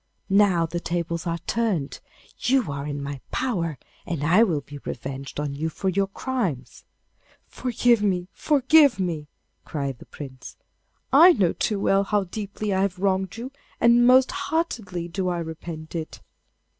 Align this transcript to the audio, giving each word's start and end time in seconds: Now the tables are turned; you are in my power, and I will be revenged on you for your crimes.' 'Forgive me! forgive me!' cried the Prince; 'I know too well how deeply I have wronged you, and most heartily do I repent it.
Now 0.33 0.65
the 0.65 0.79
tables 0.79 1.27
are 1.27 1.37
turned; 1.45 1.99
you 2.39 2.71
are 2.71 2.87
in 2.87 3.03
my 3.03 3.21
power, 3.29 3.77
and 4.03 4.23
I 4.23 4.41
will 4.41 4.61
be 4.61 4.79
revenged 4.79 5.39
on 5.39 5.53
you 5.53 5.69
for 5.69 5.89
your 5.89 6.07
crimes.' 6.07 6.83
'Forgive 7.45 8.01
me! 8.01 8.27
forgive 8.33 8.99
me!' 8.99 9.27
cried 9.63 9.99
the 9.99 10.07
Prince; 10.07 10.57
'I 11.13 11.33
know 11.33 11.53
too 11.53 11.79
well 11.79 12.03
how 12.03 12.23
deeply 12.23 12.73
I 12.73 12.81
have 12.81 12.97
wronged 12.97 13.37
you, 13.37 13.51
and 13.79 14.07
most 14.07 14.31
heartily 14.31 15.07
do 15.07 15.29
I 15.29 15.37
repent 15.37 15.93
it. 15.93 16.19